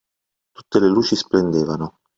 [0.51, 1.99] Tutte le luci splendevano.